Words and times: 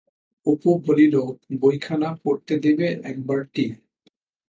অপু 0.45 0.69
বলিল, 0.85 1.15
বইখানা 1.61 2.09
পড়তে 2.23 2.53
দেবে 2.65 2.87
একবারটি? 3.03 3.65